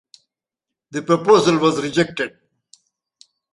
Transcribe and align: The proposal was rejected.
The 0.89 1.03
proposal 1.03 1.59
was 1.59 1.79
rejected. 1.79 2.35